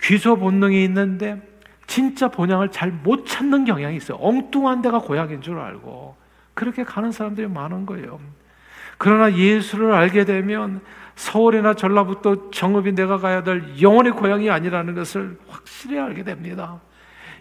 귀소 0.00 0.36
본능이 0.36 0.82
있는데 0.84 1.42
진짜 1.86 2.28
본향을 2.28 2.70
잘 2.70 2.90
못 2.90 3.26
찾는 3.26 3.66
경향이 3.66 3.96
있어요. 3.96 4.16
엉뚱한 4.18 4.80
데가 4.80 5.00
고향인 5.00 5.42
줄 5.42 5.58
알고 5.58 6.16
그렇게 6.54 6.84
가는 6.84 7.12
사람들이 7.12 7.48
많은 7.48 7.84
거예요. 7.84 8.18
그러나 8.96 9.30
예수를 9.36 9.92
알게 9.92 10.24
되면 10.24 10.80
서울이나 11.20 11.74
전라북도 11.74 12.50
정읍이 12.50 12.94
내가 12.94 13.18
가야 13.18 13.42
될 13.42 13.62
영혼의 13.80 14.12
고향이 14.12 14.48
아니라는 14.48 14.94
것을 14.94 15.36
확실히 15.48 15.98
알게 15.98 16.24
됩니다. 16.24 16.80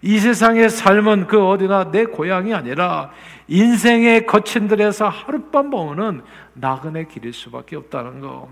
이 0.01 0.19
세상의 0.19 0.69
삶은 0.69 1.27
그 1.27 1.41
어디나 1.47 1.89
내 1.89 2.03
고향이 2.03 2.53
아니라 2.53 3.11
인생의 3.47 4.25
거친 4.25 4.67
들에서 4.67 5.07
하룻밤 5.07 5.69
머무는 5.69 6.21
나그네 6.55 7.05
길일 7.05 7.31
수밖에 7.31 7.77
없다는 7.77 8.19
거. 8.19 8.49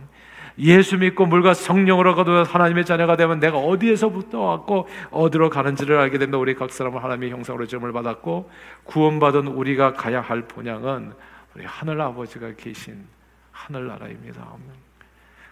예수 0.59 0.97
믿고 0.97 1.25
물과 1.25 1.53
성령으로 1.53 2.15
거듭 2.15 2.55
하나님의 2.55 2.85
자녀가 2.85 3.17
되면 3.17 3.41
내가 3.41 3.57
어디에서부터 3.57 4.39
왔고 4.39 4.87
어디로 5.11 5.49
가는지를 5.49 5.97
알게 5.97 6.19
된다. 6.19 6.37
우리 6.37 6.55
각 6.55 6.71
사람은 6.71 6.99
하나님의 6.99 7.31
형상으로 7.31 7.67
점을 7.67 7.91
받았고 7.91 8.49
구원받은 8.85 9.47
우리가 9.47 9.91
가야 9.93 10.21
할 10.21 10.43
본향은 10.43 11.11
우리 11.53 11.65
하늘 11.65 11.99
아버지가 11.99 12.53
계신 12.55 13.05
하늘 13.51 13.87
나라입니다. 13.87 14.47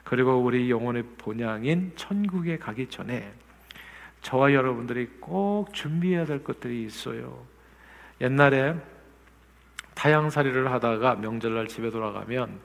그리고 0.06 0.38
우리 0.38 0.70
영혼의 0.70 1.04
본향인 1.18 1.92
천국에 1.96 2.58
가기 2.58 2.88
전에 2.88 3.34
저와 4.22 4.54
여러분들이 4.54 5.08
꼭 5.20 5.74
준비해야 5.74 6.26
될 6.26 6.44
것들이 6.44 6.84
있어요. 6.84 7.44
옛날에 8.22 8.76
타양살이를 9.96 10.72
하다가 10.72 11.16
명절날 11.16 11.68
집에 11.68 11.90
돌아가면 11.90 12.60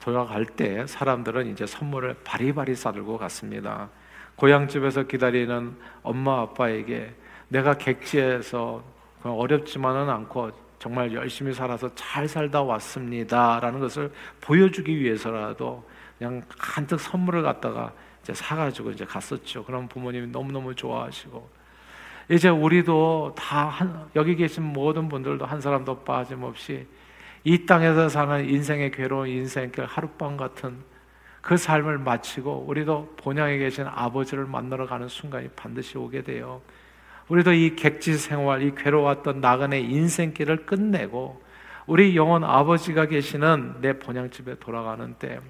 돌아갈 0.00 0.44
때 0.44 0.86
사람들은 0.86 1.46
이제 1.46 1.64
선물을 1.64 2.16
바리바리 2.24 2.74
싸들고 2.74 3.18
갔습니다. 3.18 3.88
고향집에서 4.36 5.04
기다리는 5.04 5.76
엄마 6.02 6.40
아빠에게 6.42 7.14
내가 7.48 7.74
객지에서 7.74 8.82
어렵지만은 9.22 10.10
않고 10.10 10.50
정말 10.80 11.12
열심히 11.14 11.54
살아서 11.54 11.94
잘 11.94 12.26
살다 12.26 12.62
왔습니다라는 12.62 13.78
것을 13.80 14.12
보여주기 14.40 14.98
위해서라도 14.98 15.84
그냥 16.18 16.42
한뜩 16.58 17.00
선물을 17.00 17.42
갖다가 17.42 17.92
이제 18.22 18.32
사가지고 18.32 18.92
이제 18.92 19.04
갔었죠. 19.04 19.64
그럼 19.64 19.88
부모님이 19.88 20.28
너무너무 20.28 20.74
좋아하시고 20.74 21.48
이제 22.30 22.48
우리도 22.48 23.34
다 23.36 23.66
한, 23.66 24.08
여기 24.16 24.34
계신 24.34 24.62
모든 24.62 25.08
분들도 25.08 25.44
한 25.44 25.60
사람도 25.60 26.04
빠짐없이 26.04 26.86
이 27.44 27.66
땅에서 27.66 28.08
사는 28.08 28.48
인생의 28.48 28.90
괴로운 28.92 29.28
인생길 29.28 29.84
하룻밤 29.84 30.38
같은 30.38 30.78
그 31.42 31.58
삶을 31.58 31.98
마치고 31.98 32.64
우리도 32.66 33.16
본향에 33.18 33.58
계신 33.58 33.86
아버지를 33.86 34.46
만나러 34.46 34.86
가는 34.86 35.08
순간이 35.08 35.48
반드시 35.48 35.98
오게 35.98 36.22
돼요. 36.22 36.62
우리도 37.28 37.52
이 37.52 37.76
객지 37.76 38.14
생활, 38.14 38.62
이 38.62 38.74
괴로웠던 38.74 39.42
나그네 39.42 39.80
인생길을 39.80 40.64
끝내고 40.64 41.42
우리 41.86 42.16
영원 42.16 42.44
아버지가 42.44 43.06
계시는 43.06 43.76
내 43.82 43.98
본향집에 43.98 44.58
돌아가는 44.58 45.14
때 45.18 45.40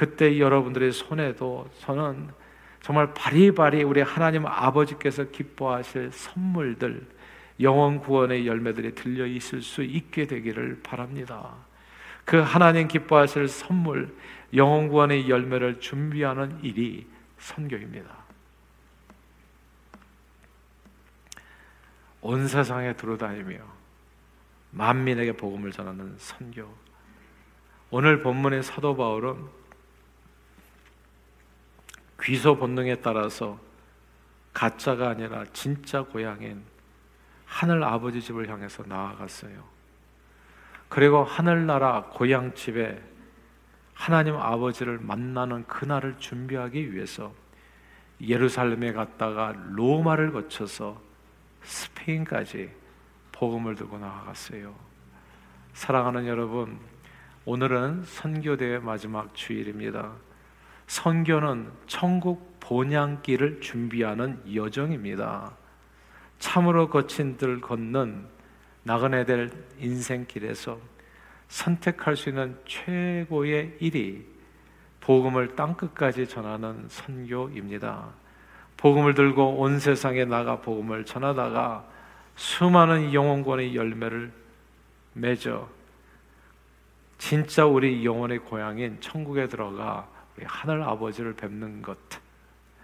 그때 0.00 0.38
여러분들의 0.38 0.92
손에도 0.92 1.68
저는 1.80 2.30
정말 2.80 3.12
바리바리 3.12 3.82
우리 3.82 4.00
하나님 4.00 4.46
아버지께서 4.46 5.24
기뻐하실 5.24 6.10
선물들 6.10 7.06
영원 7.60 8.00
구원의 8.00 8.46
열매들이 8.46 8.94
들려 8.94 9.26
있을 9.26 9.60
수 9.60 9.82
있게 9.82 10.26
되기를 10.26 10.80
바랍니다. 10.82 11.54
그 12.24 12.38
하나님 12.38 12.88
기뻐하실 12.88 13.48
선물 13.48 14.16
영원 14.54 14.88
구원의 14.88 15.28
열매를 15.28 15.80
준비하는 15.80 16.64
일이 16.64 17.06
선교입니다. 17.36 18.08
온 22.22 22.48
세상에 22.48 22.94
들어다니며 22.94 23.58
만민에게 24.70 25.32
복음을 25.32 25.72
전하는 25.72 26.14
선교. 26.16 26.66
오늘 27.90 28.22
본문의 28.22 28.62
사도 28.62 28.96
바울은 28.96 29.59
귀소 32.22 32.56
본능에 32.56 32.96
따라서 32.96 33.58
가짜가 34.52 35.10
아니라 35.10 35.44
진짜 35.52 36.02
고향인 36.02 36.62
하늘 37.46 37.82
아버지 37.82 38.20
집을 38.20 38.48
향해서 38.48 38.84
나아갔어요. 38.86 39.64
그리고 40.88 41.24
하늘나라 41.24 42.04
고향 42.10 42.54
집에 42.54 43.00
하나님 43.94 44.36
아버지를 44.36 44.98
만나는 44.98 45.66
그날을 45.66 46.18
준비하기 46.18 46.92
위해서 46.92 47.32
예루살렘에 48.20 48.92
갔다가 48.92 49.54
로마를 49.70 50.32
거쳐서 50.32 51.00
스페인까지 51.62 52.70
복음을 53.32 53.74
들고 53.74 53.98
나아갔어요. 53.98 54.74
사랑하는 55.72 56.26
여러분, 56.26 56.78
오늘은 57.44 58.04
선교대회 58.04 58.78
마지막 58.78 59.34
주일입니다. 59.34 60.12
선교는 60.90 61.70
천국 61.86 62.58
본향길을 62.58 63.60
준비하는 63.60 64.42
여정입니다. 64.52 65.52
참으로 66.40 66.90
거친 66.90 67.36
들 67.36 67.60
걷는 67.60 68.26
나그네 68.82 69.24
될 69.24 69.52
인생길에서 69.78 70.80
선택할 71.46 72.16
수 72.16 72.30
있는 72.30 72.58
최고의 72.66 73.76
일이 73.78 74.26
복음을 74.98 75.54
땅끝까지 75.54 76.26
전하는 76.26 76.86
선교입니다. 76.88 78.08
복음을 78.76 79.14
들고 79.14 79.60
온 79.60 79.78
세상에 79.78 80.24
나가 80.24 80.60
복음을 80.60 81.04
전하다가 81.04 81.84
수많은 82.34 83.14
영혼권의 83.14 83.76
열매를 83.76 84.32
맺어 85.12 85.68
진짜 87.16 87.64
우리 87.64 88.04
영혼의 88.04 88.40
고향인 88.40 89.00
천국에 89.00 89.46
들어가 89.46 90.08
하늘 90.46 90.82
아버지를 90.82 91.34
뵙는 91.34 91.82
것 91.82 91.98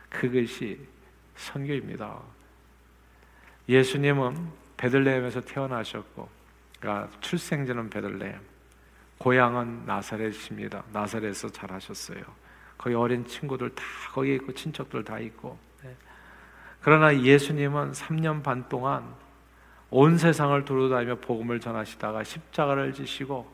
그것이 0.09 0.79
선교입니다. 1.37 2.19
예수님은 3.69 4.49
베들레헴에서 4.77 5.41
태어나셨고 5.43 6.29
그러니까 6.81 7.11
출생지는 7.21 7.91
베들레헴 7.91 8.41
고향은 9.19 9.87
나사렛입니다. 9.87 10.85
나사렛에서 10.93 11.49
자라셨어요. 11.49 12.23
거기 12.77 12.95
어린 12.95 13.27
친구들 13.27 13.75
다 13.75 13.83
거기 14.13 14.35
있고 14.35 14.53
친척들 14.53 15.03
다 15.05 15.19
있고 15.19 15.59
네. 15.83 15.95
그러나 16.83 17.19
예수님은 17.19 17.93
3년 17.93 18.43
반 18.43 18.69
동안 18.69 19.15
온 19.91 20.19
세상을 20.19 20.65
두루다니며 20.65 21.17
복음을 21.17 21.61
전하시다가 21.61 22.25
십자가를 22.25 22.93
지시고 22.93 23.51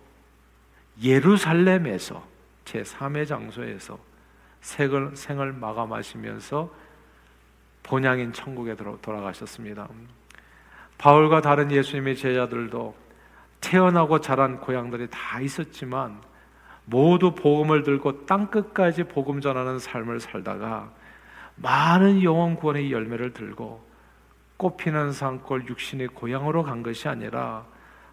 예루살렘에서 1.03 2.27
제 2.65 2.83
3의 2.83 3.27
장소에서 3.27 3.99
생을, 4.61 5.17
생을 5.17 5.53
마감하시면서 5.53 6.71
본향인 7.83 8.33
천국에 8.33 8.77
돌아가셨습니다. 8.77 9.89
바울과 10.99 11.41
다른 11.41 11.71
예수님의 11.71 12.17
제자들도 12.17 12.95
태어나고 13.61 14.21
자란 14.21 14.61
고향들이 14.61 15.09
다 15.11 15.41
있었지만 15.41 16.21
모두 16.85 17.35
복음을 17.35 17.83
들고 17.83 18.27
땅 18.27 18.49
끝까지 18.49 19.05
복음 19.05 19.41
전하는 19.41 19.79
삶을 19.79 20.21
살다가 20.21 20.93
많은 21.57 22.23
영혼 22.23 22.57
구원의 22.57 22.93
열매를 22.93 23.33
들고 23.33 23.85
꽃피는 24.57 25.13
산골 25.13 25.67
육신의 25.69 26.09
고향으로 26.09 26.63
간 26.63 26.83
것이 26.83 27.09
아니라 27.09 27.65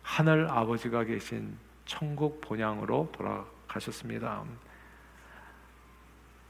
하늘 0.01 0.49
아버지가 0.49 1.03
계신 1.03 1.57
천국 1.85 2.41
본향으로 2.41 3.09
돌아 3.11 3.45
가셨습니다. 3.69 4.43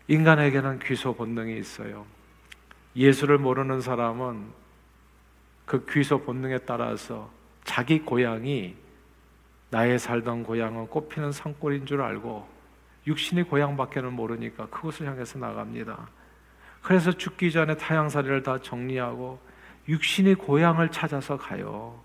인간에게는 0.07 0.79
귀소 0.79 1.13
본능이 1.13 1.59
있어요. 1.59 2.07
예수를 2.95 3.37
모르는 3.37 3.81
사람은 3.81 4.47
그 5.65 5.85
귀소 5.91 6.23
본능에 6.23 6.57
따라서 6.59 7.29
자기 7.63 7.99
고향이 7.99 8.75
나의 9.69 9.99
살던 9.99 10.43
고향은 10.43 10.87
꽃피는 10.87 11.31
산골인 11.31 11.85
줄 11.85 12.01
알고 12.01 12.49
육신의 13.05 13.43
고향밖에는 13.43 14.11
모르니까 14.13 14.65
그곳을 14.67 15.05
향해서 15.07 15.37
나갑니다. 15.37 16.09
그래서 16.81 17.11
죽기 17.11 17.51
전에 17.51 17.77
타향살이를 17.77 18.41
다 18.41 18.57
정리하고 18.57 19.39
육신의 19.87 20.35
고향을 20.35 20.89
찾아서 20.89 21.37
가요. 21.37 22.01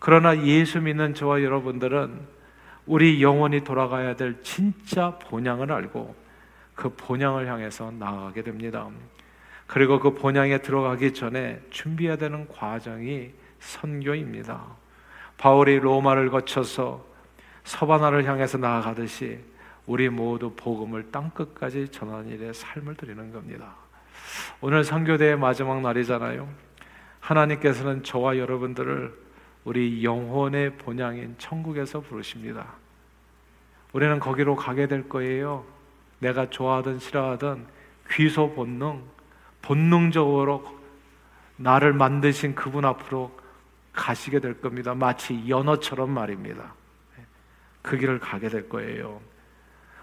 그러나 0.00 0.36
예수 0.44 0.80
믿는 0.80 1.14
저와 1.14 1.42
여러분들은 1.42 2.37
우리 2.88 3.22
영원히 3.22 3.62
돌아가야 3.62 4.16
될 4.16 4.42
진짜 4.42 5.18
본향을 5.18 5.70
알고 5.70 6.16
그 6.74 6.88
본향을 6.94 7.46
향해서 7.46 7.90
나아가게 7.90 8.42
됩니다. 8.42 8.88
그리고 9.66 10.00
그 10.00 10.14
본향에 10.14 10.58
들어가기 10.62 11.12
전에 11.12 11.60
준비해야 11.68 12.16
되는 12.16 12.48
과정이 12.48 13.32
선교입니다. 13.60 14.64
바울이 15.36 15.78
로마를 15.80 16.30
거쳐서 16.30 17.04
서바나를 17.64 18.24
향해서 18.24 18.56
나아가듯이 18.56 19.38
우리 19.86 20.08
모두 20.08 20.54
복음을 20.56 21.10
땅 21.10 21.30
끝까지 21.30 21.88
전하는 21.88 22.28
일에 22.28 22.54
삶을 22.54 22.94
드리는 22.94 23.30
겁니다. 23.30 23.74
오늘 24.62 24.82
선교대의 24.82 25.38
마지막 25.38 25.82
날이잖아요. 25.82 26.48
하나님께서는 27.20 28.02
저와 28.02 28.38
여러분들을 28.38 29.28
우리 29.64 30.02
영혼의 30.02 30.78
본향인 30.78 31.34
천국에서 31.36 32.00
부르십니다. 32.00 32.77
우리는 33.92 34.18
거기로 34.20 34.56
가게 34.56 34.86
될 34.86 35.08
거예요. 35.08 35.64
내가 36.18 36.50
좋아하든 36.50 36.98
싫어하든 36.98 37.66
귀소 38.10 38.52
본능, 38.54 39.02
본능적으로 39.62 40.78
나를 41.56 41.92
만드신 41.92 42.54
그분 42.54 42.84
앞으로 42.84 43.36
가시게 43.92 44.40
될 44.40 44.60
겁니다. 44.60 44.94
마치 44.94 45.48
연어처럼 45.48 46.10
말입니다. 46.10 46.74
그 47.82 47.96
길을 47.96 48.20
가게 48.20 48.48
될 48.48 48.68
거예요. 48.68 49.20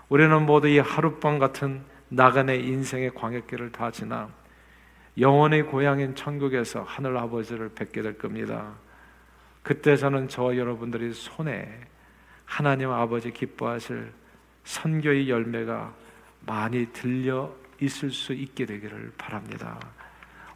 우리는 0.09 0.45
모두 0.45 0.67
이 0.67 0.79
하룻밤 0.79 1.39
같은 1.39 1.83
나간의 2.09 2.65
인생의 2.65 3.13
광역길을 3.15 3.71
다 3.71 3.91
지나 3.91 4.29
영원의 5.17 5.63
고향인 5.63 6.15
천국에서 6.15 6.83
하늘 6.83 7.17
아버지를 7.17 7.69
뵙게 7.69 8.01
될 8.01 8.17
겁니다. 8.17 8.73
그때 9.63 9.95
저는 9.95 10.27
저와 10.27 10.57
여러분들이 10.57 11.13
손에 11.13 11.79
하나님 12.45 12.91
아버지 12.91 13.31
기뻐하실 13.31 14.11
선교의 14.63 15.29
열매가 15.29 15.93
많이 16.45 16.87
들려 16.93 17.53
있을 17.81 18.11
수 18.11 18.33
있게 18.33 18.65
되기를 18.65 19.13
바랍니다. 19.17 19.79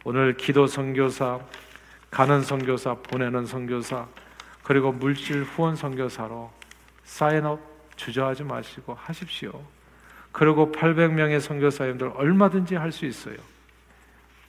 오늘 0.04 0.36
기도 0.36 0.66
선교사, 0.66 1.40
가는 2.10 2.42
선교사, 2.42 2.94
보내는 2.94 3.46
선교사, 3.46 4.06
그리고 4.62 4.92
물질 4.92 5.42
후원 5.42 5.76
선교사로 5.76 6.50
사인업 7.04 7.60
주저하지 7.96 8.44
마시고 8.44 8.94
하십시오. 8.94 9.62
그리고 10.32 10.72
800명의 10.72 11.40
선교사님들 11.40 12.12
얼마든지 12.14 12.76
할 12.76 12.92
수 12.92 13.04
있어요. 13.04 13.36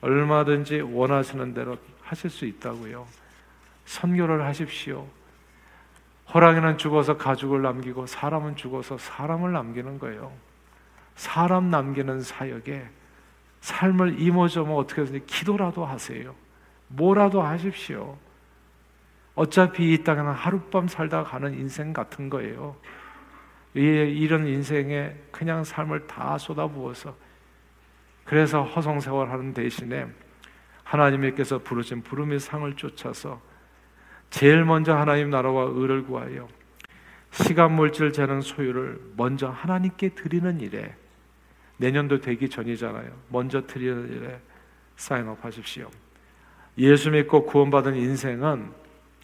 얼마든지 0.00 0.80
원하시는 0.80 1.54
대로 1.54 1.76
하실 2.02 2.30
수 2.30 2.44
있다고요. 2.44 3.06
선교를 3.84 4.44
하십시오. 4.44 5.06
호랑이는 6.32 6.78
죽어서 6.78 7.16
가죽을 7.16 7.62
남기고 7.62 8.06
사람은 8.06 8.56
죽어서 8.56 8.98
사람을 8.98 9.52
남기는 9.52 9.98
거예요. 9.98 10.32
사람 11.14 11.70
남기는 11.70 12.20
사역에 12.20 12.88
삶을 13.60 14.20
이모저모 14.20 14.76
어떻게든지 14.78 15.26
기도라도 15.26 15.84
하세요. 15.84 16.34
뭐라도 16.88 17.42
하십시오. 17.42 18.18
어차피 19.34 19.94
이 19.94 20.04
땅에는 20.04 20.32
하룻밤 20.32 20.88
살다 20.88 21.24
가는 21.24 21.54
인생 21.54 21.92
같은 21.92 22.28
거예요. 22.28 22.76
이런 23.74 24.46
인생에 24.46 25.14
그냥 25.30 25.64
삶을 25.64 26.06
다 26.06 26.36
쏟아부어서 26.36 27.14
그래서 28.24 28.62
허송세월 28.62 29.30
하는 29.30 29.54
대신에 29.54 30.06
하나님께서 30.84 31.58
부르신 31.58 32.02
부름의 32.02 32.40
상을 32.40 32.70
쫓아서 32.76 33.40
제일 34.32 34.64
먼저 34.64 34.96
하나님 34.96 35.28
나라와 35.28 35.64
의를 35.64 36.04
구하여 36.04 36.48
시간 37.32 37.72
물질 37.72 38.12
재능 38.14 38.40
소유를 38.40 38.98
먼저 39.14 39.50
하나님께 39.50 40.08
드리는 40.14 40.58
일에 40.58 40.96
내년도 41.76 42.18
되기 42.18 42.48
전이잖아요. 42.48 43.12
먼저 43.28 43.66
드리는 43.66 44.10
일에 44.10 44.40
사인업 44.96 45.44
하십시오. 45.44 45.90
예수 46.78 47.10
믿고 47.10 47.44
구원받은 47.44 47.94
인생은 47.94 48.72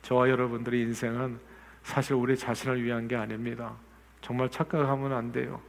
저와 0.02 0.28
여러분들의 0.28 0.78
인생은 0.82 1.38
사실 1.82 2.12
우리 2.12 2.36
자신을 2.36 2.84
위한 2.84 3.08
게 3.08 3.16
아닙니다. 3.16 3.76
정말 4.20 4.50
착각하면 4.50 5.14
안 5.14 5.32
돼요. 5.32 5.62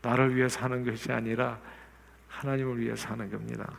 나를 0.00 0.36
위해 0.36 0.48
사는 0.48 0.84
것이 0.84 1.10
아니라 1.10 1.58
하나님을 2.28 2.78
위해 2.78 2.94
사는 2.94 3.28
겁니다. 3.28 3.78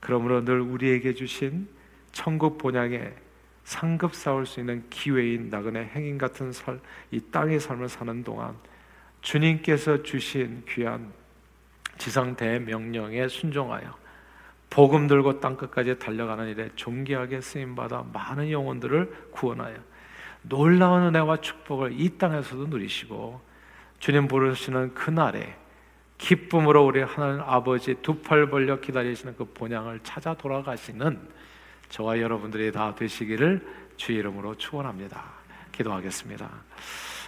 그러므로 0.00 0.42
늘 0.42 0.60
우리에게 0.60 1.12
주신 1.12 1.68
천국 2.10 2.56
본향에 2.56 3.23
상급 3.64 4.14
쌓을 4.14 4.46
수 4.46 4.60
있는 4.60 4.84
기회인 4.90 5.48
나그네 5.48 5.90
행인 5.94 6.18
같은 6.18 6.52
살, 6.52 6.78
이 7.10 7.20
땅의 7.20 7.60
삶을 7.60 7.88
사는 7.88 8.22
동안 8.22 8.54
주님께서 9.22 10.02
주신 10.02 10.62
귀한 10.68 11.12
지상 11.96 12.36
대명령에 12.36 13.28
순종하여 13.28 13.96
복음 14.68 15.06
들고 15.06 15.40
땅 15.40 15.56
끝까지 15.56 15.98
달려가는 15.98 16.48
일에 16.48 16.70
존귀하게 16.76 17.40
쓰임 17.40 17.74
받아 17.74 18.04
많은 18.12 18.50
영혼들을 18.50 19.28
구원하여 19.30 19.76
놀라운 20.42 21.04
은혜와 21.04 21.40
축복을 21.40 21.98
이 21.98 22.18
땅에서도 22.18 22.66
누리시고 22.66 23.40
주님 23.98 24.28
부르시는 24.28 24.92
그날에 24.92 25.56
기쁨으로 26.18 26.84
우리 26.84 27.00
하나님 27.02 27.40
아버지 27.40 27.94
두 27.94 28.20
팔 28.22 28.50
벌려 28.50 28.80
기다리시는 28.80 29.36
그 29.36 29.44
본향을 29.44 30.00
찾아 30.02 30.34
돌아가시는 30.34 31.18
저와 31.88 32.20
여러분들이 32.20 32.72
다 32.72 32.94
되시기를 32.94 33.66
주의 33.96 34.18
이름으로 34.18 34.56
축원합니다. 34.56 35.22
기도하겠습니다. 35.72 36.48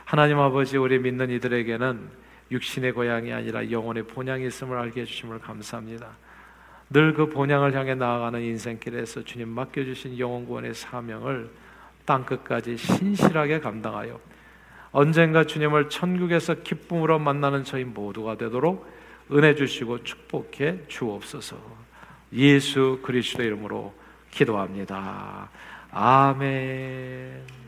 하나님 0.04 0.38
아버지 0.38 0.76
우리 0.76 0.98
믿는 0.98 1.30
이들에게는 1.30 2.26
육신의 2.50 2.92
고향이 2.92 3.32
아니라 3.32 3.70
영혼의 3.70 4.04
본향이 4.04 4.46
있음을 4.46 4.78
알게 4.78 5.02
해 5.02 5.04
주심을 5.04 5.40
감사합니다. 5.40 6.08
늘 6.90 7.14
그 7.14 7.28
본향을 7.28 7.74
향해 7.74 7.94
나아가는 7.94 8.40
인생길에서 8.40 9.24
주님 9.24 9.48
맡겨 9.48 9.84
주신 9.84 10.16
영혼 10.18 10.46
구원의 10.46 10.74
사명을 10.74 11.50
땅 12.04 12.24
끝까지 12.24 12.76
신실하게 12.76 13.58
감당하여 13.58 14.20
언젠가 14.92 15.44
주님을 15.44 15.90
천국에서 15.90 16.62
기쁨으로 16.62 17.18
만나는 17.18 17.64
저희 17.64 17.84
모두가 17.84 18.36
되도록 18.36 18.86
은혜 19.32 19.56
주시고 19.56 20.04
축복해 20.04 20.86
주옵소서. 20.86 21.56
예수 22.32 23.00
그리스도 23.02 23.42
이름으로 23.42 23.92
기도합니다. 24.36 25.48
아멘. 25.90 27.65